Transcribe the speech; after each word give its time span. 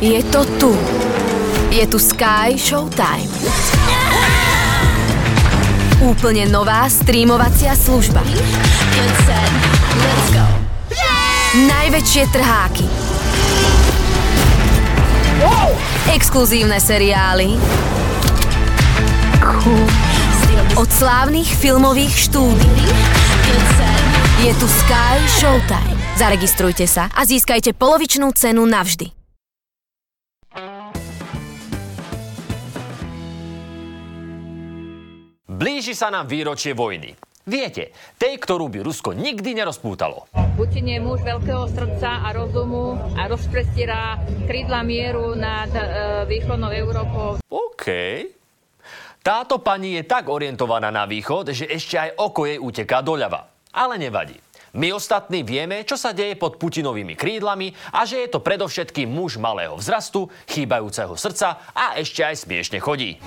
Je 0.00 0.22
to 0.32 0.44
tu. 0.56 0.72
Je 1.68 1.84
tu 1.84 2.00
Sky 2.00 2.56
Showtime. 2.56 3.28
Úplne 6.00 6.48
nová 6.48 6.88
streamovacia 6.88 7.76
služba. 7.76 8.24
Najväčšie 11.52 12.24
trháky. 12.32 12.88
Exkluzívne 16.16 16.80
seriály. 16.80 17.60
Od 20.80 20.88
slávnych 20.88 21.52
filmových 21.60 22.24
štúdií. 22.24 22.88
Je 24.48 24.52
tu 24.56 24.64
Sky 24.64 25.20
Showtime. 25.36 26.00
Zaregistrujte 26.16 26.88
sa 26.88 27.12
a 27.12 27.28
získajte 27.28 27.76
polovičnú 27.76 28.32
cenu 28.32 28.64
navždy. 28.64 29.19
Blíži 35.60 35.92
sa 35.92 36.08
nám 36.08 36.24
výročie 36.24 36.72
vojny. 36.72 37.12
Viete, 37.44 37.92
tej, 38.16 38.40
ktorú 38.40 38.72
by 38.72 38.80
Rusko 38.80 39.12
nikdy 39.12 39.60
nerozpútalo. 39.60 40.24
Putin 40.56 40.88
je 40.88 40.96
muž 41.04 41.20
veľkého 41.20 41.68
srdca 41.68 42.24
a 42.24 42.32
rozumu 42.32 42.96
a 42.96 43.28
rozprestierá 43.28 44.16
krídla 44.48 44.80
mieru 44.80 45.36
nad 45.36 45.68
e, 45.68 45.80
východnou 46.24 46.72
Európou. 46.72 47.44
OK. 47.52 47.84
Táto 49.20 49.60
pani 49.60 50.00
je 50.00 50.08
tak 50.08 50.32
orientovaná 50.32 50.88
na 50.88 51.04
východ, 51.04 51.52
že 51.52 51.68
ešte 51.68 52.00
aj 52.00 52.16
oko 52.16 52.48
jej 52.48 52.56
uteká 52.56 53.04
doľava. 53.04 53.52
Ale 53.76 54.00
nevadí. 54.00 54.40
My 54.80 54.96
ostatní 54.96 55.44
vieme, 55.44 55.84
čo 55.84 56.00
sa 56.00 56.16
deje 56.16 56.40
pod 56.40 56.56
Putinovými 56.56 57.12
krídlami 57.20 57.68
a 57.92 58.08
že 58.08 58.24
je 58.24 58.32
to 58.32 58.40
predovšetkým 58.40 59.12
muž 59.12 59.36
malého 59.36 59.76
vzrastu, 59.76 60.32
chýbajúceho 60.48 61.12
srdca 61.20 61.68
a 61.76 62.00
ešte 62.00 62.24
aj 62.24 62.48
smiešne 62.48 62.80
chodí. 62.80 63.20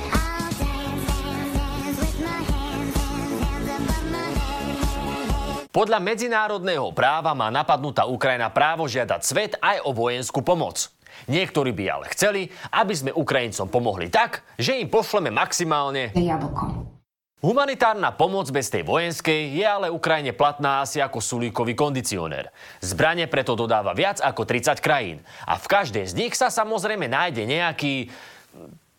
Podľa 5.74 5.98
medzinárodného 5.98 6.94
práva 6.94 7.34
má 7.34 7.50
napadnutá 7.50 8.06
Ukrajina 8.06 8.54
právo 8.54 8.86
žiadať 8.86 9.22
svet 9.26 9.52
aj 9.58 9.82
o 9.82 9.90
vojenskú 9.90 10.46
pomoc. 10.46 10.94
Niektorí 11.26 11.74
by 11.74 11.84
ale 11.90 12.06
chceli, 12.14 12.54
aby 12.70 12.94
sme 12.94 13.10
Ukrajincom 13.10 13.74
pomohli 13.74 14.06
tak, 14.14 14.46
že 14.54 14.78
im 14.78 14.86
pošleme 14.86 15.34
maximálne 15.34 16.14
Jablko. 16.14 16.94
Humanitárna 17.42 18.14
pomoc 18.14 18.54
bez 18.54 18.70
tej 18.70 18.86
vojenskej 18.86 19.58
je 19.58 19.66
ale 19.66 19.90
Ukrajine 19.90 20.38
platná 20.38 20.86
asi 20.86 21.02
ako 21.02 21.18
sulíkový 21.18 21.74
kondicionér. 21.74 22.54
Zbranie 22.78 23.26
preto 23.26 23.58
dodáva 23.58 23.98
viac 23.98 24.22
ako 24.22 24.46
30 24.46 24.78
krajín. 24.78 25.26
A 25.50 25.58
v 25.58 25.66
každej 25.66 26.06
z 26.06 26.14
nich 26.14 26.38
sa 26.38 26.54
samozrejme 26.54 27.10
nájde 27.10 27.50
nejaký... 27.50 28.14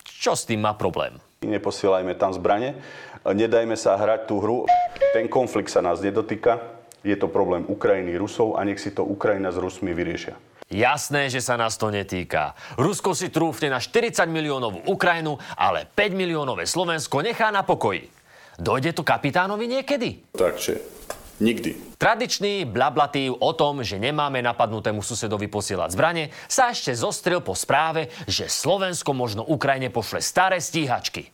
Čo 0.03 0.35
s 0.35 0.43
tým 0.43 0.67
má 0.67 0.75
problém? 0.75 1.23
Neposielajme 1.39 2.19
tam 2.19 2.35
zbranie, 2.35 2.75
nedajme 3.33 3.79
sa 3.79 3.97
hrať 3.97 4.29
tú 4.29 4.45
hru. 4.45 4.69
Ten 5.17 5.33
konflikt 5.33 5.73
sa 5.73 5.81
nás 5.81 6.05
nedotýka, 6.05 6.61
je 7.01 7.17
to 7.17 7.29
problém 7.29 7.65
Ukrajiny, 7.69 8.17
Rusov 8.21 8.57
a 8.57 8.65
nech 8.65 8.81
si 8.81 8.93
to 8.93 9.05
Ukrajina 9.05 9.49
s 9.53 9.61
Rusmi 9.61 9.97
vyriešia. 9.97 10.37
Jasné, 10.73 11.29
že 11.29 11.45
sa 11.45 11.61
nás 11.61 11.77
to 11.77 11.93
netýka. 11.93 12.57
Rusko 12.81 13.13
si 13.13 13.29
trúfne 13.29 13.69
na 13.69 13.79
40 13.79 14.25
miliónovú 14.33 14.81
Ukrajinu, 14.89 15.37
ale 15.55 15.85
5 15.85 16.17
miliónové 16.17 16.65
Slovensko 16.65 17.21
nechá 17.21 17.53
na 17.53 17.61
pokoji. 17.63 18.09
Dojde 18.57 18.97
to 18.97 19.05
kapitánovi 19.05 19.69
niekedy? 19.69 20.25
Takže 20.33 20.81
nikdy. 21.43 21.99
Tradičný 21.99 22.65
blablatív 22.71 23.43
o 23.43 23.53
tom, 23.53 23.83
že 23.83 23.99
nemáme 23.99 24.41
napadnutému 24.41 25.03
susedovi 25.03 25.51
posielať 25.51 25.91
zbranie, 25.93 26.25
sa 26.47 26.71
ešte 26.71 26.95
zostrel 26.95 27.43
po 27.43 27.53
správe, 27.53 28.09
že 28.31 28.47
Slovensko 28.47 29.11
možno 29.13 29.43
Ukrajine 29.45 29.91
pošle 29.91 30.23
staré 30.23 30.63
stíhačky. 30.63 31.34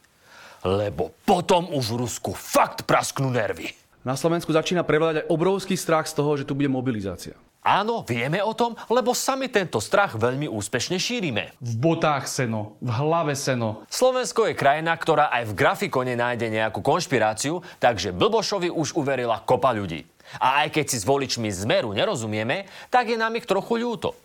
Lebo 0.61 1.17
potom 1.25 1.73
už 1.73 1.97
v 1.97 2.01
Rusku 2.05 2.31
fakt 2.37 2.85
prasknú 2.85 3.33
nervy. 3.33 3.73
Na 4.01 4.17
Slovensku 4.17 4.53
začína 4.53 4.81
prevládať 4.85 5.29
obrovský 5.29 5.77
strach 5.77 6.09
z 6.09 6.17
toho, 6.17 6.37
že 6.37 6.49
tu 6.49 6.57
bude 6.57 6.69
mobilizácia. 6.69 7.37
Áno, 7.61 8.01
vieme 8.09 8.41
o 8.41 8.57
tom, 8.57 8.73
lebo 8.89 9.13
sami 9.13 9.53
tento 9.53 9.85
strach 9.85 10.17
veľmi 10.17 10.49
úspešne 10.49 10.97
šírime. 10.97 11.53
V 11.61 11.77
botách 11.77 12.25
seno, 12.25 12.81
v 12.81 12.89
hlave 12.89 13.37
seno. 13.37 13.85
Slovensko 13.93 14.49
je 14.49 14.57
krajina, 14.57 14.97
ktorá 14.97 15.29
aj 15.29 15.53
v 15.53 15.57
grafikone 15.61 16.17
nájde 16.17 16.49
nejakú 16.49 16.81
konšpiráciu, 16.81 17.61
takže 17.77 18.17
Blbošovi 18.17 18.73
už 18.73 18.97
uverila 18.97 19.45
kopa 19.45 19.77
ľudí. 19.77 20.09
A 20.41 20.65
aj 20.65 20.73
keď 20.73 20.85
si 20.89 20.97
s 21.05 21.05
voličmi 21.05 21.53
zmeru 21.53 21.93
nerozumieme, 21.93 22.65
tak 22.89 23.13
je 23.13 23.21
nám 23.21 23.37
ich 23.37 23.45
trochu 23.45 23.77
ľúto. 23.77 24.17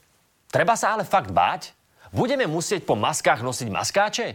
Treba 0.47 0.79
sa 0.79 0.95
ale 0.95 1.03
fakt 1.03 1.35
báť? 1.35 1.75
Budeme 2.15 2.47
musieť 2.47 2.87
po 2.87 2.95
maskách 2.95 3.43
nosiť 3.43 3.67
maskáče? 3.67 4.27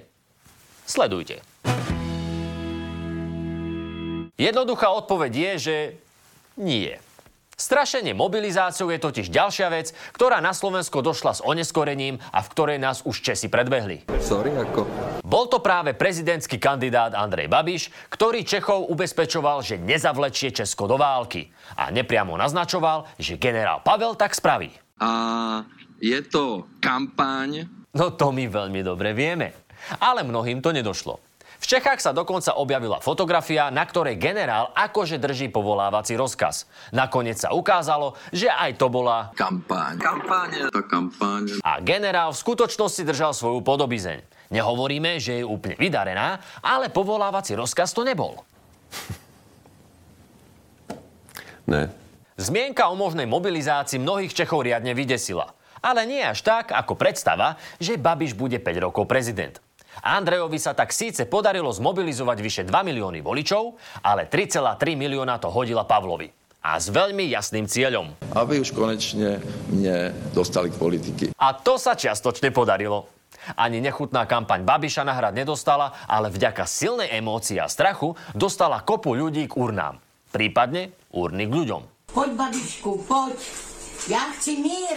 Sledujte. 0.85 1.41
Jednoduchá 4.41 4.89
odpoveď 4.97 5.33
je, 5.37 5.53
že 5.61 5.77
nie. 6.57 6.97
Strašenie 7.61 8.17
mobilizáciou 8.17 8.89
je 8.89 8.97
totiž 8.97 9.29
ďalšia 9.29 9.69
vec, 9.69 9.93
ktorá 10.17 10.41
na 10.41 10.57
Slovensko 10.57 11.05
došla 11.05 11.37
s 11.37 11.45
oneskorením 11.45 12.17
a 12.33 12.41
v 12.41 12.49
ktorej 12.57 12.81
nás 12.81 13.05
už 13.05 13.21
Česi 13.21 13.53
predbehli. 13.53 14.09
Sorry, 14.17 14.57
ako? 14.57 14.89
Bol 15.21 15.45
to 15.53 15.61
práve 15.61 15.93
prezidentský 15.93 16.57
kandidát 16.57 17.13
Andrej 17.13 17.53
Babiš, 17.53 17.93
ktorý 18.09 18.49
Čechov 18.49 18.89
ubezpečoval, 18.89 19.61
že 19.61 19.77
nezavlečie 19.77 20.57
Česko 20.57 20.89
do 20.89 20.97
války 20.97 21.53
a 21.77 21.93
nepriamo 21.93 22.33
naznačoval, 22.41 23.13
že 23.21 23.37
generál 23.37 23.85
Pavel 23.85 24.17
tak 24.17 24.33
spraví. 24.33 24.73
A 25.05 25.13
je 26.01 26.17
to 26.25 26.65
kampaň? 26.81 27.69
No 27.93 28.17
to 28.17 28.33
my 28.33 28.49
veľmi 28.49 28.81
dobre 28.81 29.13
vieme. 29.13 29.53
Ale 30.01 30.25
mnohým 30.25 30.65
to 30.65 30.73
nedošlo. 30.73 31.30
V 31.61 31.69
Čechách 31.69 32.01
sa 32.01 32.17
dokonca 32.17 32.57
objavila 32.57 33.05
fotografia, 33.05 33.69
na 33.69 33.85
ktorej 33.85 34.17
generál 34.17 34.73
akože 34.73 35.21
drží 35.21 35.53
povolávací 35.53 36.17
rozkaz. 36.17 36.65
Nakoniec 36.89 37.37
sa 37.37 37.53
ukázalo, 37.53 38.17
že 38.33 38.49
aj 38.49 38.81
to 38.81 38.89
bola... 38.89 39.29
Kampaň 39.37 40.01
je 40.57 40.65
to 40.73 40.81
kampaň. 40.89 41.61
A 41.61 41.85
generál 41.85 42.33
v 42.33 42.41
skutočnosti 42.41 43.05
držal 43.05 43.37
svoju 43.37 43.61
podobizeň. 43.61 44.25
Nehovoríme, 44.51 45.21
že 45.21 45.45
je 45.45 45.45
úplne 45.45 45.77
vydarená, 45.77 46.41
ale 46.65 46.89
povolávací 46.89 47.53
rozkaz 47.53 47.93
to 47.93 48.09
nebol. 48.09 48.41
Ne. 51.71 51.87
Zmienka 52.35 52.91
o 52.91 52.99
možnej 52.99 53.31
mobilizácii 53.31 54.03
mnohých 54.03 54.35
Čechov 54.35 54.67
riadne 54.67 54.91
vydesila. 54.91 55.55
Ale 55.79 56.03
nie 56.03 56.19
až 56.19 56.43
tak, 56.43 56.75
ako 56.75 56.99
predstava, 56.99 57.55
že 57.79 57.95
Babiš 57.95 58.35
bude 58.35 58.59
5 58.59 58.91
rokov 58.91 59.07
prezident. 59.07 59.63
Andrejovi 60.01 60.57
sa 60.57 60.73
tak 60.73 60.97
síce 60.97 61.29
podarilo 61.29 61.69
zmobilizovať 61.69 62.39
vyše 62.41 62.63
2 62.65 62.73
milióny 62.73 63.21
voličov, 63.21 63.77
ale 64.01 64.27
3,3 64.27 64.97
milióna 64.97 65.37
to 65.37 65.53
hodila 65.53 65.85
Pavlovi. 65.85 66.33
A 66.61 66.77
s 66.77 66.93
veľmi 66.93 67.25
jasným 67.33 67.65
cieľom. 67.65 68.13
Aby 68.37 68.61
už 68.61 68.77
konečne 68.77 69.41
mne 69.73 70.13
dostali 70.37 70.69
k 70.69 70.77
politiky. 70.77 71.25
A 71.41 71.57
to 71.57 71.81
sa 71.81 71.97
čiastočne 71.97 72.53
podarilo. 72.53 73.09
Ani 73.57 73.81
nechutná 73.81 74.29
kampaň 74.29 74.69
Babiša 74.69 75.01
na 75.01 75.17
hrad 75.17 75.33
nedostala, 75.33 75.97
ale 76.05 76.29
vďaka 76.29 76.69
silnej 76.69 77.09
emócii 77.17 77.57
a 77.57 77.69
strachu 77.73 78.13
dostala 78.37 78.85
kopu 78.85 79.17
ľudí 79.17 79.49
k 79.49 79.57
urnám. 79.57 79.97
Prípadne 80.29 80.93
urny 81.17 81.49
k 81.49 81.53
ľuďom. 81.57 81.83
Pojď, 82.13 82.33
babičku, 82.37 82.91
pojď. 83.09 83.41
Já 84.09 84.21
chci 84.37 84.57
mír. 84.57 84.97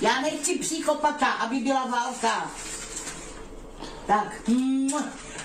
Já 0.00 0.20
nechci 0.20 0.58
psychopata, 0.58 1.26
aby 1.44 1.56
byla 1.56 1.86
válka. 1.86 2.50
Tak, 4.06 4.42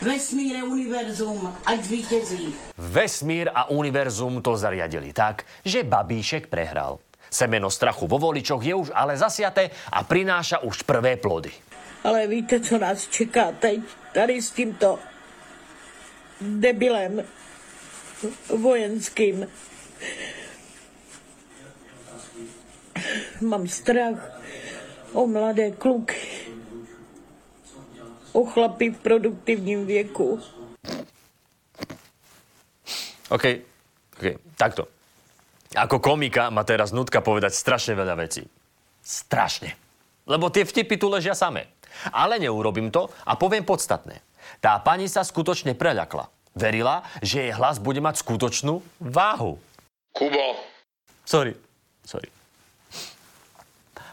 vesmíre, 0.01 0.63
univerzum, 0.63 1.57
ať 1.65 1.83
zvítězí. 1.83 2.55
Vesmír 2.77 3.49
a 3.53 3.69
univerzum 3.69 4.41
to 4.41 4.57
zariadili 4.57 5.13
tak, 5.13 5.45
že 5.65 5.83
Babíšek 5.83 6.47
prehral. 6.47 6.99
Semeno 7.31 7.71
strachu 7.71 8.07
vo 8.07 8.19
voličoch 8.19 8.63
je 8.63 8.75
už 8.75 8.91
ale 8.93 9.17
zasiaté 9.17 9.69
a 9.91 10.03
prináša 10.03 10.61
už 10.61 10.83
prvé 10.85 11.17
plody. 11.17 11.49
Ale 12.03 12.27
víte, 12.27 12.59
co 12.59 12.77
nás 12.77 13.07
čeká 13.07 13.51
teď? 13.51 13.79
Tady 14.13 14.41
s 14.41 14.51
tímto 14.51 14.99
debilem 16.41 17.23
vojenským. 18.49 19.47
Mám 23.41 23.67
strach 23.67 24.37
o 25.13 25.27
mladé 25.27 25.71
kluky. 25.71 26.50
O 28.31 28.45
chlapy 28.45 28.89
v 28.89 28.97
produktivním 28.97 29.85
věku. 29.85 30.39
OK, 33.29 33.45
OK, 34.17 34.25
takto. 34.57 34.87
Ako 35.71 36.03
komika 36.03 36.51
ma 36.51 36.67
teraz 36.67 36.91
nutka 36.91 37.23
povedať 37.23 37.55
strašne 37.55 37.95
veľa 37.95 38.15
vecí. 38.19 38.43
Strašne. 38.99 39.71
Lebo 40.27 40.51
tie 40.51 40.67
vtipy 40.67 40.99
tu 40.99 41.07
ležia 41.07 41.31
samé. 41.31 41.71
Ale 42.11 42.39
neurobím 42.39 42.91
to 42.91 43.07
a 43.23 43.35
poviem 43.39 43.63
podstatné. 43.63 44.19
Tá 44.59 44.79
pani 44.83 45.07
sa 45.07 45.23
skutočne 45.23 45.75
preľakla. 45.75 46.27
Verila, 46.51 47.07
že 47.23 47.47
jej 47.47 47.53
hlas 47.55 47.79
bude 47.79 48.03
mať 48.03 48.19
skutočnú 48.19 48.83
váhu. 48.99 49.55
Kubo, 50.11 50.59
Sorry, 51.23 51.55
sorry. 52.03 52.40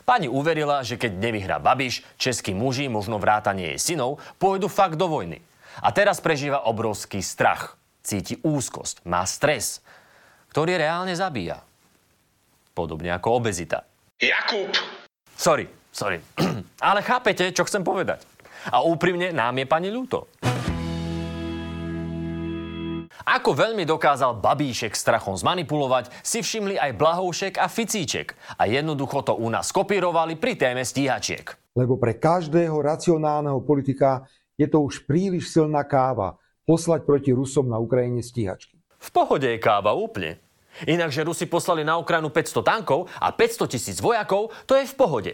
Pani 0.09 0.25
uverila, 0.25 0.81
že 0.81 0.97
keď 0.97 1.21
nevyhrá 1.21 1.61
Babiš, 1.61 2.01
českí 2.17 2.57
muži, 2.57 2.89
možno 2.89 3.21
vrátanie 3.21 3.77
jej 3.77 3.93
synov, 3.93 4.25
pôjdu 4.41 4.65
fakt 4.73 4.97
do 4.97 5.05
vojny. 5.05 5.45
A 5.85 5.93
teraz 5.93 6.17
prežíva 6.25 6.65
obrovský 6.65 7.21
strach. 7.21 7.77
Cíti 8.01 8.41
úzkosť, 8.41 9.05
má 9.05 9.21
stres, 9.29 9.85
ktorý 10.49 10.81
reálne 10.81 11.13
zabíja. 11.13 11.61
Podobne 12.73 13.13
ako 13.13 13.37
obezita. 13.37 13.85
Jakub! 14.17 14.73
Sorry, 15.37 15.69
sorry. 15.93 16.25
Ale 16.89 17.05
chápete, 17.05 17.53
čo 17.53 17.69
chcem 17.69 17.85
povedať. 17.85 18.25
A 18.73 18.81
úprimne 18.81 19.29
nám 19.37 19.61
je 19.61 19.69
pani 19.69 19.93
ľúto. 19.93 20.25
Ako 23.29 23.53
veľmi 23.53 23.85
dokázal 23.85 24.41
Babíšek 24.41 24.97
strachom 24.97 25.37
zmanipulovať, 25.37 26.09
si 26.25 26.41
všimli 26.41 26.81
aj 26.81 26.97
Blahoušek 26.97 27.61
a 27.61 27.69
Ficíček. 27.69 28.33
A 28.57 28.65
jednoducho 28.65 29.21
to 29.21 29.37
u 29.37 29.53
nás 29.53 29.69
kopírovali 29.69 30.41
pri 30.41 30.57
téme 30.57 30.81
stíhačiek. 30.81 31.45
Lebo 31.77 32.01
pre 32.01 32.17
každého 32.17 32.73
racionálneho 32.81 33.61
politika 33.61 34.25
je 34.57 34.65
to 34.65 34.81
už 34.81 35.05
príliš 35.05 35.53
silná 35.53 35.85
káva 35.85 36.41
poslať 36.65 37.05
proti 37.05 37.37
Rusom 37.37 37.69
na 37.69 37.77
Ukrajine 37.77 38.25
stíhačky. 38.25 38.81
V 38.97 39.09
pohode 39.13 39.45
je 39.45 39.61
káva 39.61 39.93
úplne. 39.93 40.41
Inakže 40.89 41.29
Rusi 41.29 41.45
poslali 41.45 41.85
na 41.85 42.01
Ukrajinu 42.01 42.33
500 42.33 42.65
tankov 42.65 43.13
a 43.21 43.29
500 43.29 43.69
tisíc 43.69 44.01
vojakov, 44.01 44.57
to 44.65 44.73
je 44.73 44.89
v 44.89 44.95
pohode. 44.97 45.33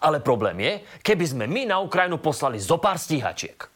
Ale 0.00 0.24
problém 0.24 0.64
je, 0.64 0.72
keby 1.04 1.24
sme 1.28 1.44
my 1.44 1.68
na 1.68 1.76
Ukrajinu 1.84 2.16
poslali 2.24 2.56
zo 2.56 2.80
pár 2.80 2.96
stíhačiek 2.96 3.73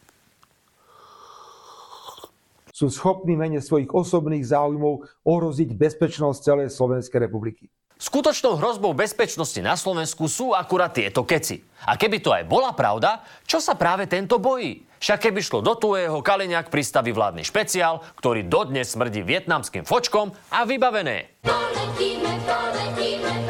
sú 2.78 2.86
schopní 2.94 3.34
mene 3.34 3.58
svojich 3.58 3.90
osobných 3.90 4.46
záujmov 4.46 5.02
ohroziť 5.26 5.75
bezpečnosť 5.75 6.38
celej 6.38 6.69
Slovenskej 6.70 7.26
republiky. 7.26 7.66
Skutočnou 7.98 8.54
hrozbou 8.54 8.94
bezpečnosti 8.94 9.58
na 9.58 9.75
Slovensku 9.75 10.30
sú 10.30 10.54
akurát 10.54 10.94
tieto 10.94 11.26
keci. 11.26 11.58
A 11.82 11.98
keby 11.98 12.22
to 12.22 12.30
aj 12.30 12.46
bola 12.46 12.70
pravda, 12.70 13.26
čo 13.42 13.58
sa 13.58 13.75
práve 13.75 14.06
tento 14.06 14.38
bojí? 14.38 14.86
Však 15.02 15.26
keby 15.26 15.42
šlo 15.42 15.58
do 15.66 15.75
tuého, 15.75 16.22
Kaliňák 16.22 16.70
pristaví 16.70 17.10
vládny 17.10 17.42
špeciál, 17.42 17.98
ktorý 18.14 18.46
dodnes 18.46 18.94
smrdí 18.94 19.26
vietnamským 19.26 19.82
fočkom 19.82 20.30
a 20.54 20.62
vybavené. 20.62 21.42
Poletíme, 21.42 22.38
poletíme, 22.46 23.30
poletíme. 23.34 23.47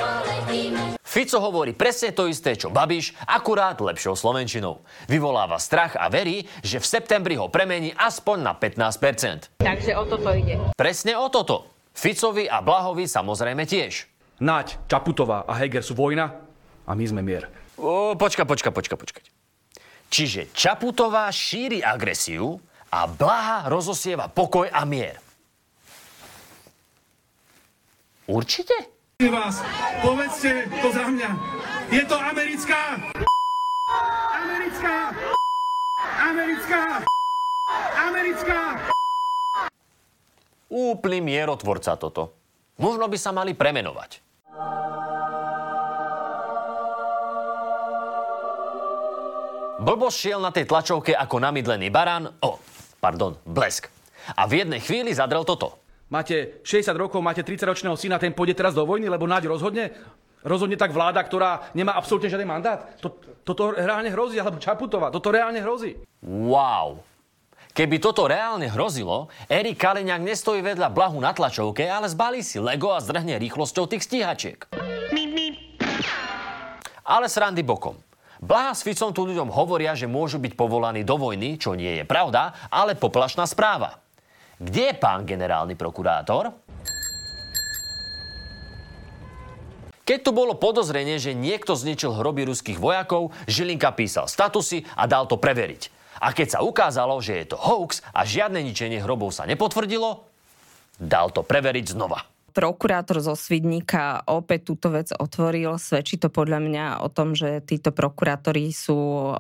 Fico 1.19 1.43
hovorí 1.43 1.75
presne 1.75 2.15
to 2.15 2.31
isté, 2.31 2.55
čo 2.55 2.71
Babiš, 2.71 3.11
akurát 3.27 3.75
lepšou 3.75 4.15
slovenčinou. 4.15 4.87
Vyvoláva 5.11 5.59
strach 5.59 5.99
a 5.99 6.07
verí, 6.07 6.47
že 6.63 6.79
v 6.79 6.87
septembri 6.87 7.35
ho 7.35 7.51
premení 7.51 7.91
aspoň 7.91 8.39
na 8.39 8.55
15%. 8.55 9.51
Takže 9.59 9.99
o 9.99 10.07
toto 10.07 10.31
ide. 10.31 10.63
Presne 10.79 11.19
o 11.19 11.27
toto. 11.27 11.67
Ficovi 11.91 12.47
a 12.47 12.63
Blahovi 12.63 13.11
samozrejme 13.11 13.67
tiež. 13.67 14.07
Naď, 14.39 14.79
Čaputová 14.87 15.43
a 15.43 15.59
Heger 15.59 15.83
sú 15.83 15.99
vojna 15.99 16.39
a 16.87 16.95
my 16.95 17.03
sme 17.03 17.27
mier. 17.27 17.51
O, 17.75 18.15
počka, 18.15 18.47
počka, 18.47 18.71
počka, 18.71 18.95
počkať. 18.95 19.27
Čiže 20.15 20.55
Čaputová 20.55 21.27
šíri 21.35 21.83
agresiu 21.83 22.63
a 22.95 23.11
Blaha 23.11 23.67
rozosieva 23.67 24.31
pokoj 24.31 24.71
a 24.71 24.87
mier. 24.87 25.19
Určite? 28.31 28.98
Vás, 29.27 29.59
povedzte 29.99 30.71
to 30.79 30.95
za 30.95 31.11
mňa. 31.11 31.31
Je 31.91 32.07
to 32.07 32.15
americká... 32.15 33.03
Americká... 34.31 34.95
Americká... 36.23 36.83
Americká... 37.99 38.59
Úplný 40.71 41.19
mierotvorca 41.19 41.99
toto. 41.99 42.31
Možno 42.79 43.11
by 43.11 43.19
sa 43.19 43.35
mali 43.35 43.59
premenovať. 43.59 44.23
Blbo 49.83 50.15
šiel 50.15 50.39
na 50.39 50.55
tej 50.55 50.71
tlačovke 50.71 51.11
ako 51.11 51.43
namydlený 51.43 51.91
barán, 51.91 52.39
o, 52.39 52.63
pardon, 53.03 53.35
blesk. 53.43 53.91
A 54.39 54.47
v 54.47 54.63
jednej 54.63 54.79
chvíli 54.79 55.11
zadrel 55.11 55.43
toto 55.43 55.88
máte 56.09 56.61
60 56.65 56.93
rokov, 56.97 57.21
máte 57.25 57.45
30-ročného 57.45 57.97
syna, 57.97 58.21
ten 58.21 58.37
pôjde 58.37 58.59
teraz 58.59 58.77
do 58.77 58.85
vojny, 58.85 59.09
lebo 59.09 59.29
Naď 59.29 59.49
rozhodne? 59.49 59.93
Rozhodne 60.45 60.79
tak 60.79 60.95
vláda, 60.95 61.19
ktorá 61.21 61.73
nemá 61.75 61.99
absolútne 61.99 62.31
žiadny 62.31 62.47
mandát? 62.47 62.95
Toto 63.43 63.75
reálne 63.75 64.13
hrozí, 64.13 64.39
alebo 64.39 64.63
Čaputová, 64.63 65.11
toto 65.11 65.35
reálne 65.35 65.59
hrozí. 65.59 65.99
Wow. 66.23 67.03
Keby 67.75 68.03
toto 68.03 68.27
reálne 68.27 68.67
hrozilo, 68.67 69.31
Erik 69.47 69.79
Kaliňák 69.79 70.23
nestojí 70.23 70.67
vedľa 70.67 70.91
blahu 70.91 71.19
na 71.23 71.31
tlačovke, 71.31 71.87
ale 71.87 72.11
zbalí 72.11 72.43
si 72.43 72.59
Lego 72.59 72.91
a 72.91 72.99
zdrhne 72.99 73.39
rýchlosťou 73.39 73.87
tých 73.87 74.03
stíhačiek. 74.03 74.67
Ale 77.07 77.27
srandy 77.31 77.63
bokom. 77.63 77.95
Blaha 78.39 78.75
s 78.75 78.87
Ficom 78.87 79.11
tu 79.11 79.27
ľuďom 79.27 79.51
hovoria, 79.51 79.99
že 79.99 80.07
môžu 80.11 80.39
byť 80.39 80.55
povolaní 80.55 81.03
do 81.03 81.19
vojny, 81.19 81.59
čo 81.59 81.75
nie 81.75 81.99
je 81.99 82.05
pravda, 82.07 82.55
ale 82.71 82.95
poplašná 82.95 83.47
správa. 83.47 83.99
Kde 84.59 84.91
je 84.91 84.95
pán 84.99 85.23
generálny 85.23 85.79
prokurátor? 85.79 86.51
Keď 90.03 90.19
tu 90.25 90.33
bolo 90.33 90.57
podozrenie, 90.57 91.21
že 91.21 91.37
niekto 91.37 91.77
zničil 91.77 92.17
hroby 92.17 92.49
ruských 92.49 92.81
vojakov, 92.81 93.31
Žilinka 93.47 93.93
písal 93.93 94.27
statusy 94.27 94.83
a 94.97 95.05
dal 95.05 95.29
to 95.29 95.37
preveriť. 95.37 95.95
A 96.19 96.35
keď 96.35 96.59
sa 96.59 96.65
ukázalo, 96.65 97.21
že 97.23 97.45
je 97.45 97.55
to 97.55 97.61
hoax 97.61 98.03
a 98.11 98.25
žiadne 98.27 98.59
ničenie 98.65 98.99
hrobov 98.99 99.31
sa 99.31 99.47
nepotvrdilo, 99.47 100.27
dal 100.99 101.31
to 101.31 101.47
preveriť 101.47 101.95
znova 101.95 102.38
prokurátor 102.59 103.23
zo 103.23 103.39
Svidníka 103.39 104.27
opäť 104.27 104.75
túto 104.75 104.91
vec 104.91 105.15
otvoril. 105.15 105.79
Svedčí 105.79 106.19
to 106.19 106.27
podľa 106.27 106.59
mňa 106.59 106.85
o 107.07 107.09
tom, 107.09 107.39
že 107.39 107.63
títo 107.63 107.95
prokurátori 107.95 108.75
sú 108.75 109.31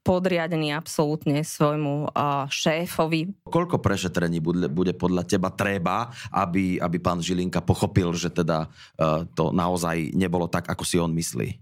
podriadení 0.00 0.72
absolútne 0.72 1.44
svojmu 1.44 2.16
šéfovi. 2.48 3.44
Koľko 3.44 3.76
prešetrení 3.76 4.40
bude, 4.40 4.96
podľa 4.96 5.28
teba 5.28 5.52
treba, 5.52 6.08
aby, 6.32 6.80
aby 6.80 6.96
pán 6.96 7.20
Žilinka 7.20 7.60
pochopil, 7.60 8.08
že 8.16 8.32
teda 8.32 8.72
to 9.36 9.52
naozaj 9.52 10.16
nebolo 10.16 10.48
tak, 10.48 10.72
ako 10.72 10.88
si 10.88 10.96
on 10.96 11.12
myslí? 11.12 11.60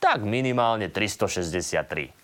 Tak 0.00 0.24
minimálne 0.24 0.88
363. 0.88 2.23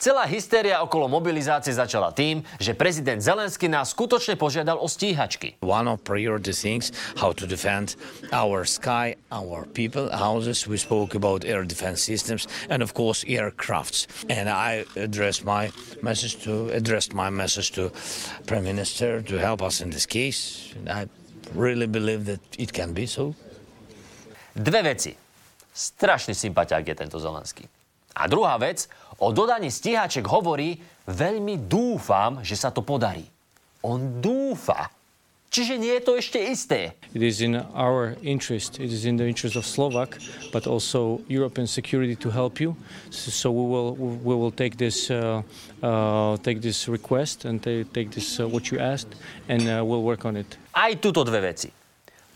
Celá 0.00 0.24
hystéria 0.24 0.80
okolo 0.80 1.12
mobilizácie 1.12 1.76
začala 1.76 2.08
tým, 2.16 2.40
že 2.56 2.72
prezident 2.72 3.20
Zelensky 3.20 3.68
nás 3.68 3.92
skutočne 3.92 4.32
požiadal 4.32 4.80
o 4.80 4.88
stíhačky. 4.88 5.60
One 5.60 5.84
of 5.92 6.00
priority 6.08 6.56
things 6.56 6.88
how 7.20 7.36
to 7.36 7.44
defend 7.44 8.00
our 8.32 8.64
sky, 8.64 9.20
our 9.28 9.68
people, 9.76 10.08
houses. 10.08 10.64
We 10.64 10.80
spoke 10.80 11.12
about 11.12 11.44
air 11.44 11.68
defense 11.68 12.00
systems 12.00 12.48
and 12.72 12.80
of 12.80 12.96
course 12.96 13.28
aircrafts. 13.28 14.08
And 14.32 14.48
I 14.48 14.88
addressed 14.96 15.44
my 15.44 15.68
message 16.00 16.40
to 16.48 16.72
addressed 16.72 17.12
my 17.12 17.28
message 17.28 17.76
to 17.76 17.92
Prime 18.48 18.64
Minister 18.64 19.20
to 19.28 19.36
help 19.36 19.60
us 19.60 19.84
in 19.84 19.92
this 19.92 20.08
case. 20.08 20.72
I 20.88 21.12
really 21.52 21.84
believe 21.84 22.24
that 22.24 22.40
it 22.56 22.72
can 22.72 22.96
be 22.96 23.04
so. 23.04 23.36
Dve 24.56 24.80
veci. 24.80 25.12
Strašný 25.76 26.32
sympatiák 26.32 26.88
je 26.88 26.96
tento 26.96 27.20
Zelenský. 27.20 27.79
A 28.16 28.26
druhá 28.26 28.56
vec, 28.58 28.90
o 29.18 29.30
dodaní 29.30 29.70
stíhaček 29.70 30.26
hovorí, 30.26 30.80
veľmi 31.06 31.66
dúfam, 31.66 32.42
že 32.42 32.56
sa 32.58 32.70
to 32.74 32.82
podarí. 32.82 33.24
On 33.80 34.20
dúfa. 34.20 34.90
Čiže 35.50 35.82
nie 35.82 35.90
je 35.98 36.02
to 36.06 36.12
ešte 36.14 36.38
isté. 36.38 36.94
It 37.10 37.26
is 37.26 37.42
in 37.42 37.58
our 37.74 38.14
interest, 38.22 38.78
it 38.78 38.86
is 38.94 39.02
in 39.02 39.18
the 39.18 39.26
interest 39.26 39.58
of 39.58 39.66
Slovak, 39.66 40.14
but 40.54 40.70
also 40.70 41.18
European 41.26 41.66
security 41.66 42.14
to 42.14 42.30
help 42.30 42.62
you. 42.62 42.78
So 43.10 43.50
we 43.50 43.66
will 43.66 43.98
we 43.98 44.34
will 44.38 44.54
take 44.54 44.78
this 44.78 45.10
uh, 45.10 45.42
uh, 45.82 46.38
take 46.46 46.62
this 46.62 46.86
request 46.86 47.50
and 47.50 47.58
take 47.58 48.14
this 48.14 48.38
uh, 48.38 48.46
what 48.46 48.70
you 48.70 48.78
asked 48.78 49.10
and 49.50 49.66
uh, 49.66 49.82
we'll 49.82 50.06
work 50.06 50.22
on 50.22 50.38
it. 50.38 50.54
Aj 50.70 50.94
tuto 51.02 51.26
dve 51.26 51.50
veci. 51.50 51.66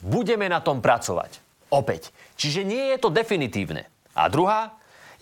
Budeme 0.02 0.50
na 0.50 0.58
tom 0.58 0.82
pracovať. 0.82 1.38
Opäť. 1.70 2.10
Čiže 2.34 2.66
nie 2.66 2.90
je 2.90 2.98
to 2.98 3.14
definitívne. 3.14 3.86
A 4.18 4.26
druhá, 4.26 4.74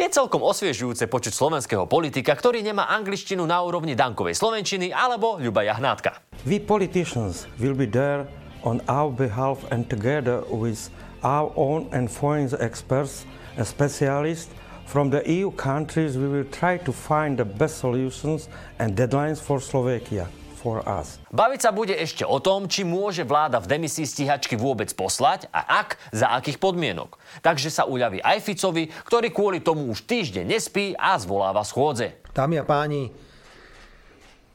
je 0.02 0.18
celkom 0.18 0.42
osviežujúce 0.42 1.06
počuť 1.06 1.30
slovenského 1.30 1.86
politika, 1.86 2.34
ktorý 2.34 2.58
nemá 2.58 2.90
angličtinu 2.90 3.46
na 3.46 3.62
úrovni 3.62 3.94
Dankovej 3.94 4.34
Slovenčiny 4.34 4.90
alebo 4.90 5.38
Ľuba 5.38 5.62
Jahnátka. 5.62 6.18
We 6.42 6.58
politicians 6.58 7.46
will 7.62 7.78
be 7.78 7.86
there 7.86 8.26
on 8.66 8.82
our 8.90 9.14
behalf 9.14 9.62
and 9.70 9.86
together 9.86 10.42
with 10.50 10.90
our 11.22 11.54
own 11.54 11.86
and 11.94 12.10
foreign 12.10 12.50
experts 12.58 13.22
and 13.54 13.62
specialists 13.62 14.50
from 14.90 15.14
the 15.14 15.22
EU 15.22 15.54
countries 15.54 16.18
we 16.18 16.26
will 16.26 16.50
try 16.50 16.82
to 16.82 16.90
find 16.90 17.38
the 17.38 17.46
best 17.46 17.78
solutions 17.78 18.50
and 18.82 18.98
deadlines 18.98 19.38
for 19.38 19.62
Slovakia 19.62 20.26
for 20.62 20.78
us. 20.86 21.18
Baviť 21.34 21.60
sa 21.66 21.74
bude 21.74 21.90
ešte 21.98 22.22
o 22.22 22.38
tom, 22.38 22.70
či 22.70 22.86
môže 22.86 23.26
vláda 23.26 23.58
v 23.58 23.66
demisii 23.66 24.06
stíhačky 24.06 24.54
vôbec 24.54 24.94
poslať 24.94 25.50
a 25.50 25.82
ak, 25.82 25.98
za 26.14 26.30
akých 26.38 26.62
podmienok. 26.62 27.18
Takže 27.42 27.74
sa 27.74 27.90
uľaví 27.90 28.22
aj 28.22 28.38
Ficovi, 28.38 28.86
ktorý 28.86 29.34
kvôli 29.34 29.58
tomu 29.58 29.90
už 29.90 30.06
týždeň 30.06 30.46
nespí 30.46 30.94
a 30.94 31.18
zvoláva 31.18 31.66
schôdze. 31.66 32.14
Dámy 32.30 32.62
a 32.62 32.64
páni, 32.64 33.10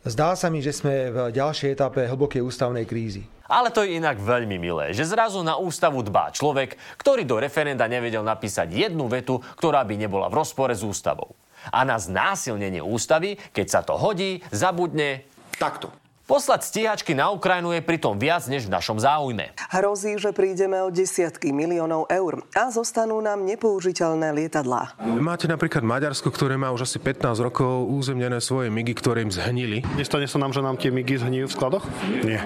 zdá 0.07 0.39
sa 0.39 0.47
mi, 0.47 0.63
že 0.63 0.71
sme 0.71 1.11
v 1.11 1.17
ďalšej 1.35 1.75
etape 1.75 2.07
hlbokej 2.07 2.39
ústavnej 2.39 2.87
krízy. 2.87 3.27
Ale 3.47 3.71
to 3.71 3.83
je 3.83 3.95
inak 3.95 4.19
veľmi 4.19 4.59
milé, 4.59 4.91
že 4.91 5.07
zrazu 5.07 5.39
na 5.39 5.55
ústavu 5.55 6.03
dbá 6.03 6.35
človek, 6.35 6.75
ktorý 6.99 7.23
do 7.23 7.39
referenda 7.39 7.87
nevedel 7.87 8.19
napísať 8.19 8.67
jednu 8.67 9.07
vetu, 9.07 9.39
ktorá 9.55 9.87
by 9.87 9.95
nebola 9.95 10.27
v 10.27 10.43
rozpore 10.43 10.75
s 10.75 10.83
ústavou. 10.83 11.31
A 11.71 11.87
na 11.87 11.95
znásilnenie 11.95 12.83
ústavy, 12.83 13.39
keď 13.55 13.67
sa 13.71 13.81
to 13.87 13.95
hodí, 13.95 14.43
zabudne 14.51 15.23
takto. 15.57 15.89
Poslať 16.27 16.67
stíhačky 16.67 17.15
na 17.15 17.31
Ukrajinu 17.31 17.71
je 17.71 17.79
pritom 17.79 18.19
viac 18.19 18.43
než 18.51 18.67
v 18.67 18.75
našom 18.75 18.99
záujme. 18.99 19.55
Hrozí, 19.71 20.19
že 20.19 20.35
prídeme 20.35 20.75
o 20.83 20.91
desiatky 20.91 21.55
miliónov 21.55 22.03
eur 22.11 22.43
a 22.51 22.67
zostanú 22.67 23.23
nám 23.23 23.47
nepoužiteľné 23.47 24.35
lietadlá. 24.35 24.99
Máte 25.23 25.47
napríklad 25.47 25.87
Maďarsko, 25.87 26.27
ktoré 26.27 26.59
má 26.59 26.75
už 26.75 26.83
asi 26.83 26.99
15 26.99 27.47
rokov 27.47 27.87
územnené 27.87 28.43
svoje 28.43 28.67
migy, 28.67 28.91
ktoré 28.91 29.23
im 29.23 29.31
zhnili. 29.31 29.87
Nestane 29.95 30.27
sa 30.27 30.35
nám, 30.35 30.51
že 30.51 30.59
nám 30.59 30.75
tie 30.75 30.91
migy 30.91 31.15
zhnijú 31.15 31.47
v 31.47 31.55
skladoch? 31.55 31.87
Nie. 32.19 32.43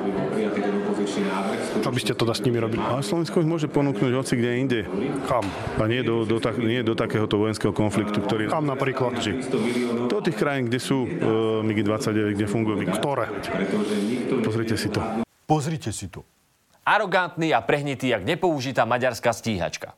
Čo 1.82 1.90
by 1.92 2.00
ste 2.00 2.14
teda 2.16 2.34
s 2.34 2.42
nimi 2.46 2.58
robili? 2.62 2.80
A 2.82 3.04
Slovensko 3.04 3.44
ich 3.44 3.50
môže 3.50 3.68
ponúknuť 3.68 4.12
hoci 4.16 4.34
kde 4.40 4.50
inde. 4.58 4.80
Kam? 5.28 5.44
A 5.80 5.84
nie 5.86 6.02
do, 6.06 6.24
do, 6.24 6.40
tak, 6.40 6.58
nie 6.62 6.80
do 6.82 6.96
takéhoto 6.96 7.36
vojenského 7.42 7.76
konfliktu, 7.76 8.24
ktorý... 8.24 8.48
Kam 8.48 8.68
napríklad? 8.68 9.20
Do 10.08 10.20
tých 10.24 10.38
krajín, 10.38 10.72
kde 10.72 10.80
sú 10.80 11.04
uh, 11.04 11.66
MIGI 11.66 11.84
29, 11.84 12.38
kde 12.38 12.46
fungujú 12.48 12.76
MIGI. 12.80 12.94
Ktoré? 12.96 13.26
Pozrite 14.44 14.76
si 14.80 14.88
to. 14.88 15.00
Pozrite 15.44 15.92
si 15.92 16.08
to. 16.08 16.24
Arogantný 16.88 17.54
a 17.54 17.62
prehnitý, 17.62 18.10
jak 18.10 18.26
nepoužitá 18.26 18.88
maďarská 18.88 19.36
stíhačka. 19.36 19.94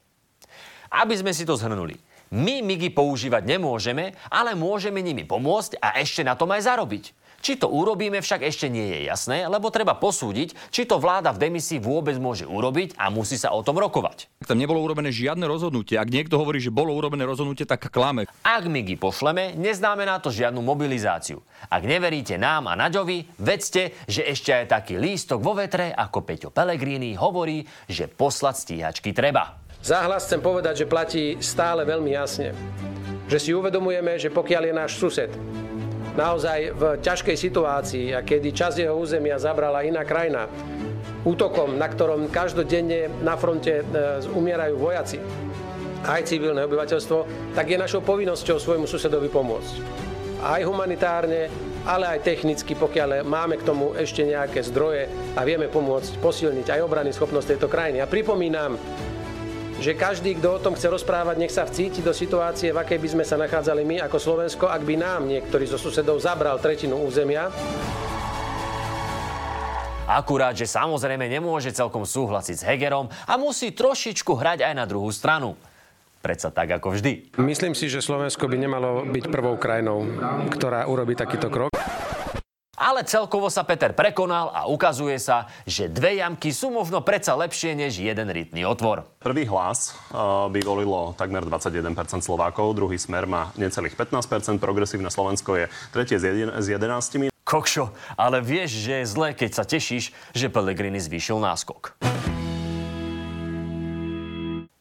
Aby 0.92 1.18
sme 1.22 1.32
si 1.32 1.48
to 1.48 1.56
zhrnuli. 1.56 1.96
My 2.34 2.66
MIGI 2.66 2.90
používať 2.90 3.46
nemôžeme, 3.46 4.18
ale 4.34 4.58
môžeme 4.58 5.06
nimi 5.06 5.22
pomôcť 5.22 5.78
a 5.78 6.02
ešte 6.02 6.26
na 6.26 6.34
tom 6.34 6.50
aj 6.50 6.66
zarobiť. 6.66 7.14
Či 7.44 7.60
to 7.60 7.68
urobíme 7.68 8.24
však 8.24 8.48
ešte 8.48 8.72
nie 8.72 8.88
je 8.88 9.00
jasné, 9.12 9.44
lebo 9.52 9.68
treba 9.68 10.00
posúdiť, 10.00 10.72
či 10.72 10.88
to 10.88 10.96
vláda 10.96 11.36
v 11.36 11.44
demisii 11.44 11.76
vôbec 11.76 12.16
môže 12.16 12.48
urobiť 12.48 12.96
a 12.96 13.12
musí 13.12 13.36
sa 13.36 13.52
o 13.52 13.60
tom 13.60 13.76
rokovať. 13.84 14.32
Tam 14.48 14.56
nebolo 14.56 14.80
urobené 14.80 15.12
žiadne 15.12 15.44
rozhodnutie. 15.44 16.00
Ak 16.00 16.08
niekto 16.08 16.40
hovorí, 16.40 16.64
že 16.64 16.72
bolo 16.72 16.96
urobené 16.96 17.28
rozhodnutie, 17.28 17.68
tak 17.68 17.92
klame. 17.92 18.32
Ak 18.48 18.64
MIGI 18.64 18.96
pošleme, 18.96 19.60
neznamená 19.60 20.24
to 20.24 20.32
žiadnu 20.32 20.64
mobilizáciu. 20.64 21.44
Ak 21.68 21.84
neveríte 21.84 22.40
nám 22.40 22.72
a 22.72 22.80
Naďovi, 22.80 23.36
vedzte, 23.36 23.92
že 24.08 24.24
ešte 24.24 24.64
aj 24.64 24.80
taký 24.80 24.96
lístok 24.96 25.44
vo 25.44 25.52
vetre, 25.52 25.92
ako 25.92 26.24
Peťo 26.24 26.48
Pellegrini 26.48 27.12
hovorí, 27.20 27.68
že 27.92 28.08
poslať 28.08 28.56
stíhačky 28.56 29.12
treba. 29.12 29.60
Záhlas 29.84 30.32
chcem 30.32 30.40
povedať, 30.40 30.88
že 30.88 30.88
platí 30.88 31.36
stále 31.44 31.84
veľmi 31.84 32.16
jasne. 32.16 32.56
Že 33.28 33.38
si 33.44 33.52
uvedomujeme, 33.52 34.16
že 34.16 34.32
pokiaľ 34.32 34.64
je 34.64 34.74
náš 34.80 34.92
sused 34.96 35.32
naozaj 36.14 36.74
v 36.74 36.84
ťažkej 37.02 37.38
situácii 37.38 38.06
a 38.14 38.22
kedy 38.22 38.54
čas 38.54 38.78
jeho 38.78 38.94
územia 38.94 39.38
zabrala 39.42 39.82
iná 39.82 40.06
krajina, 40.06 40.46
útokom, 41.26 41.80
na 41.80 41.88
ktorom 41.88 42.30
každodenne 42.30 43.10
na 43.24 43.40
fronte 43.40 43.82
e, 43.82 43.84
umierajú 44.32 44.76
vojaci, 44.78 45.18
aj 46.04 46.28
civilné 46.28 46.68
obyvateľstvo, 46.68 47.52
tak 47.56 47.72
je 47.72 47.80
našou 47.80 48.04
povinnosťou 48.04 48.60
svojmu 48.60 48.86
susedovi 48.86 49.32
pomôcť. 49.32 49.74
Aj 50.44 50.60
humanitárne, 50.68 51.48
ale 51.88 52.16
aj 52.16 52.28
technicky, 52.28 52.76
pokiaľ 52.76 53.24
máme 53.24 53.56
k 53.60 53.68
tomu 53.68 53.96
ešte 53.96 54.28
nejaké 54.28 54.60
zdroje 54.68 55.08
a 55.36 55.42
vieme 55.48 55.72
pomôcť 55.72 56.20
posilniť 56.20 56.68
aj 56.76 56.84
obrany 56.84 57.16
schopnosť 57.16 57.56
tejto 57.56 57.68
krajiny. 57.72 58.04
A 58.04 58.08
pripomínam, 58.12 58.76
že 59.80 59.98
každý, 59.98 60.38
kto 60.38 60.58
o 60.58 60.62
tom 60.62 60.74
chce 60.78 60.92
rozprávať, 60.92 61.36
nech 61.40 61.54
sa 61.54 61.66
vcíti 61.66 62.06
do 62.06 62.14
situácie, 62.14 62.70
v 62.70 62.82
akej 62.82 63.00
by 63.00 63.10
sme 63.18 63.26
sa 63.26 63.40
nachádzali 63.40 63.82
my 63.82 64.04
ako 64.06 64.18
Slovensko, 64.22 64.66
ak 64.70 64.86
by 64.86 64.96
nám 65.00 65.26
niektorý 65.26 65.66
zo 65.66 65.82
susedov 65.82 66.22
zabral 66.22 66.60
tretinu 66.62 67.02
územia. 67.02 67.50
Akurát, 70.04 70.54
že 70.54 70.68
samozrejme 70.68 71.26
nemôže 71.32 71.72
celkom 71.72 72.04
súhlasiť 72.04 72.56
s 72.60 72.68
Hegerom 72.68 73.08
a 73.08 73.34
musí 73.40 73.72
trošičku 73.72 74.36
hrať 74.36 74.68
aj 74.68 74.74
na 74.76 74.84
druhú 74.84 75.08
stranu. 75.10 75.56
Predsa 76.24 76.52
tak 76.56 76.72
ako 76.80 76.96
vždy. 76.96 77.36
Myslím 77.40 77.76
si, 77.76 77.92
že 77.92 78.00
Slovensko 78.00 78.48
by 78.48 78.56
nemalo 78.56 79.04
byť 79.08 79.26
prvou 79.28 79.60
krajinou, 79.60 80.08
ktorá 80.52 80.88
urobí 80.88 81.20
takýto 81.20 81.52
krok. 81.52 81.72
Ale 82.74 83.06
celkovo 83.06 83.54
sa 83.54 83.62
Peter 83.62 83.94
prekonal 83.94 84.50
a 84.50 84.66
ukazuje 84.66 85.22
sa, 85.22 85.46
že 85.62 85.86
dve 85.86 86.18
jamky 86.18 86.50
sú 86.50 86.74
možno 86.74 87.06
predsa 87.06 87.38
lepšie 87.38 87.78
než 87.78 88.02
jeden 88.02 88.26
rytný 88.26 88.66
otvor. 88.66 89.06
Prvý 89.22 89.46
hlas 89.46 89.94
uh, 90.10 90.50
by 90.50 90.58
volilo 90.66 91.14
takmer 91.14 91.46
21% 91.46 92.26
Slovákov, 92.26 92.74
druhý 92.74 92.98
smer 92.98 93.30
má 93.30 93.54
necelých 93.62 93.94
15%, 93.94 94.58
progresívne 94.58 95.14
Slovensko 95.14 95.54
je 95.54 95.66
tretie 95.94 96.18
s 96.18 96.66
11%. 96.66 97.30
Kokšo, 97.46 97.94
ale 98.18 98.42
vieš, 98.42 98.82
že 98.82 99.06
je 99.06 99.06
zlé, 99.06 99.38
keď 99.38 99.52
sa 99.54 99.64
tešíš, 99.70 100.10
že 100.34 100.50
Pellegrini 100.50 100.98
zvýšil 100.98 101.38
náskok. 101.38 101.94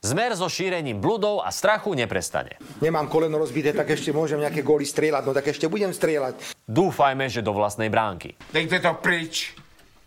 Zmer 0.02 0.34
so 0.34 0.50
šírením 0.50 0.98
bludov 0.98 1.46
a 1.46 1.54
strachu 1.54 1.94
neprestane. 1.94 2.58
Nemám 2.82 3.06
koleno 3.06 3.38
rozbité, 3.38 3.70
tak 3.70 3.86
ešte 3.94 4.10
môžem 4.10 4.42
nejaké 4.42 4.58
góly 4.66 4.82
strieľať, 4.82 5.22
no 5.22 5.30
tak 5.30 5.46
ešte 5.46 5.70
budem 5.70 5.94
strieľať. 5.94 6.42
Dúfajme, 6.72 7.28
že 7.28 7.44
do 7.44 7.52
vlastnej 7.52 7.92
bránky. 7.92 8.32
Dejte 8.48 8.80
to 8.80 8.96
pryč, 8.96 9.52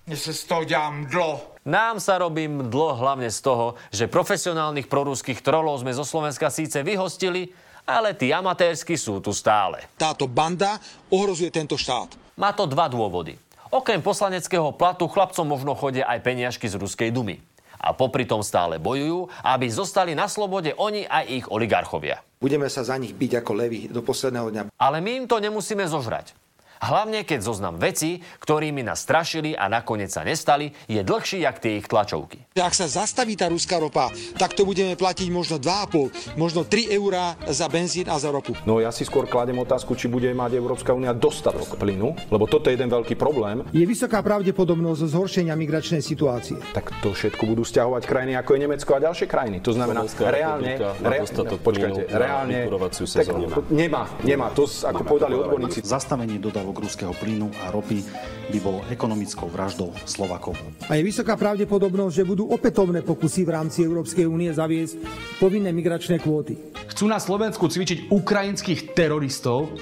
mne 0.10 0.17
sa 0.17 0.34
z 0.34 0.41
toho 0.50 0.65
dělám 0.65 1.05
dlo. 1.05 1.62
Nám 1.62 2.01
sa 2.01 2.17
robím 2.17 2.74
dlo 2.74 2.98
hlavne 2.98 3.29
z 3.29 3.38
toho, 3.45 3.77
že 3.93 4.10
profesionálnych 4.10 4.89
proruských 4.89 5.45
trolov 5.45 5.86
sme 5.86 5.93
zo 5.93 6.01
Slovenska 6.01 6.50
síce 6.50 6.81
vyhostili, 6.81 7.53
ale 7.86 8.17
tí 8.17 8.34
amatérsky 8.34 8.98
sú 8.98 9.22
tu 9.22 9.29
stále. 9.29 9.86
Táto 9.93 10.25
banda 10.25 10.81
ohrozuje 11.13 11.53
tento 11.53 11.77
štát. 11.77 12.17
Má 12.34 12.50
to 12.57 12.65
dva 12.65 12.89
dôvody. 12.89 13.38
Okrem 13.69 14.01
poslaneckého 14.01 14.74
platu 14.74 15.05
chlapcom 15.05 15.45
možno 15.45 15.77
chodia 15.77 16.10
aj 16.10 16.25
peniažky 16.25 16.65
z 16.65 16.81
Ruskej 16.81 17.13
dumy 17.13 17.45
a 17.77 17.93
popri 17.93 18.25
tom 18.25 18.41
stále 18.41 18.81
bojujú, 18.81 19.29
aby 19.45 19.69
zostali 19.69 20.17
na 20.17 20.25
slobode 20.25 20.74
oni 20.74 21.05
aj 21.05 21.24
ich 21.29 21.45
oligarchovia. 21.45 22.25
Budeme 22.41 22.69
sa 22.74 22.81
za 22.81 22.98
nich 22.98 23.13
byť 23.13 23.45
ako 23.45 23.51
levy 23.53 23.86
do 23.89 24.01
posledného 24.01 24.48
dňa. 24.50 24.62
Ale 24.81 24.98
my 25.01 25.12
im 25.22 25.25
to 25.29 25.38
nemusíme 25.38 25.86
zožrať. 25.86 26.45
Hlavne 26.86 27.25
keď 27.25 27.42
zoznam 27.42 27.82
veci, 27.82 28.22
ktorými 28.22 28.86
nás 28.86 29.01
strašili 29.01 29.58
a 29.58 29.65
nakoniec 29.65 30.13
sa 30.13 30.22
nestali, 30.22 30.70
je 30.86 31.01
dlhší 31.01 31.42
jak 31.42 31.58
tie 31.58 31.82
ich 31.82 31.89
tlačovky. 31.89 32.38
Ak 32.62 32.77
sa 32.77 32.86
zastaví 32.86 33.34
tá 33.34 33.50
ruská 33.50 33.82
ropa, 33.82 34.13
tak 34.38 34.54
to 34.54 34.70
budeme 34.70 34.94
platiť 34.94 35.34
možno 35.34 35.58
2,5, 35.58 36.38
možno 36.38 36.62
3 36.62 36.94
eurá 36.94 37.34
za 37.50 37.65
benzín 37.65 38.06
a 38.06 38.22
za 38.22 38.30
ropu. 38.30 38.54
No 38.70 38.77
ja 38.77 38.94
si 38.94 39.01
skôr 39.01 39.25
kladem 39.25 39.58
otázku, 39.58 39.98
či 39.98 40.06
bude 40.06 40.30
mať 40.30 40.62
Európska 40.62 40.94
únia 40.94 41.10
dostatok 41.18 41.74
plynu, 41.74 42.13
lebo 42.30 42.46
toto 42.46 42.70
je 42.70 42.77
jeden 42.77 42.94
veľký 42.94 43.18
problém. 43.18 43.65
Je 43.74 43.82
vysoká 43.82 44.22
pravdepodobnosť 44.22 45.10
zhoršenia 45.10 45.58
migračnej 45.58 46.06
situácie. 46.06 46.62
Tak 46.77 47.01
to 47.01 47.18
všetko 47.18 47.50
budú 47.50 47.65
stiahovať 47.65 48.06
krajiny 48.06 48.38
ako 48.38 48.54
je 48.54 48.60
Nemecko 48.62 48.92
a 48.94 49.00
ďalšie 49.01 49.25
krajiny. 49.25 49.58
To 49.65 49.74
znamená, 49.74 50.06
reálne, 50.22 50.77
re, 51.01 51.18
počkajte, 51.65 52.01
reálne, 52.13 52.70
tak, 52.70 53.25
nemá, 53.74 54.06
nemá. 54.22 54.54
To 54.54 54.70
ako 54.70 55.01
povedali 55.01 55.34
odborníci. 55.34 55.82
Zastavenie 55.82 56.38
dodávok 56.38 56.75
ruského 56.82 57.15
plynu 57.15 57.51
a 57.63 57.72
ropy 57.72 58.03
by 58.51 58.60
bolo 58.62 58.84
ekonomickou 58.91 59.50
vraždou 59.50 59.96
Slovakov. 60.05 60.58
A 60.89 61.00
je 61.00 61.03
vysoká 61.03 61.34
pravdepodobnosť, 61.39 62.13
že 62.13 62.27
budú 62.27 62.51
opätovné 62.51 63.01
pokusy 63.01 63.48
v 63.48 63.53
rámci 63.55 63.84
Európskej 63.88 64.27
únie 64.27 64.51
zaviesť 64.53 65.00
povinné 65.39 65.72
migračné 65.72 66.22
kvóty. 66.22 66.58
Chcú 66.91 67.05
na 67.10 67.17
Slovensku 67.17 67.65
cvičiť 67.67 68.13
ukrajinských 68.13 68.94
teroristov 68.94 69.74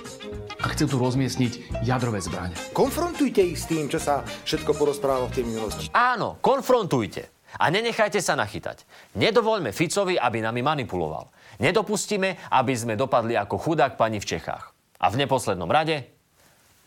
a 0.64 0.66
chcú 0.72 0.88
tu 0.88 0.96
rozmiestniť 0.96 1.84
jadrové 1.84 2.24
zbranie. 2.24 2.56
Konfrontujte 2.72 3.44
ich 3.44 3.60
s 3.60 3.68
tým, 3.68 3.92
čo 3.92 4.00
sa 4.00 4.24
všetko 4.48 4.72
porozprávalo 4.80 5.28
v 5.28 5.36
tej 5.36 5.46
minulosti. 5.46 5.86
Áno, 5.92 6.40
konfrontujte. 6.40 7.34
A 7.62 7.70
nenechajte 7.70 8.18
sa 8.18 8.34
nachytať. 8.34 8.82
Nedovoľme 9.14 9.70
Ficovi, 9.70 10.18
aby 10.18 10.42
nami 10.42 10.66
manipuloval. 10.66 11.30
Nedopustíme, 11.62 12.50
aby 12.50 12.74
sme 12.74 12.98
dopadli 12.98 13.38
ako 13.38 13.62
chudák 13.62 13.94
pani 13.94 14.18
v 14.18 14.26
Čechách. 14.26 14.74
A 15.04 15.12
v 15.14 15.20
neposlednom 15.22 15.70
rade 15.70 16.10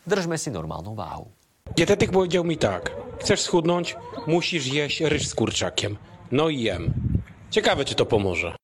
držme 0.06 0.38
si 0.38 0.50
normálną 0.50 0.94
váhu. 0.94 1.30
Dietetyk 1.76 2.10
powiedział 2.10 2.44
mi 2.44 2.56
tak, 2.56 2.90
chcesz 3.20 3.40
schudnąć, 3.40 3.96
musisz 4.26 4.66
jeść 4.66 5.00
ryż 5.00 5.28
z 5.28 5.34
kurczakiem. 5.34 5.96
No 6.32 6.48
i 6.48 6.60
jem. 6.60 6.94
Ciekawe, 7.50 7.84
czy 7.84 7.94
to 7.94 8.06
pomoże. 8.06 8.56